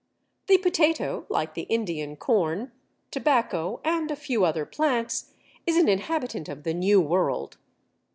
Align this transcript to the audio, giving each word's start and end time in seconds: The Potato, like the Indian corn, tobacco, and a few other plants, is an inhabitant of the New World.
The 0.47 0.57
Potato, 0.57 1.27
like 1.29 1.53
the 1.53 1.67
Indian 1.69 2.15
corn, 2.15 2.71
tobacco, 3.11 3.79
and 3.83 4.09
a 4.09 4.15
few 4.15 4.43
other 4.43 4.65
plants, 4.65 5.31
is 5.67 5.77
an 5.77 5.87
inhabitant 5.87 6.49
of 6.49 6.63
the 6.63 6.73
New 6.73 6.99
World. 6.99 7.57